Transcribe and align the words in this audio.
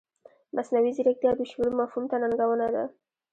مصنوعي 0.55 0.91
ځیرکتیا 0.97 1.31
د 1.35 1.41
شعور 1.51 1.71
مفهوم 1.79 2.05
ته 2.11 2.15
ننګونه 2.21 2.67
ده. 2.75 2.83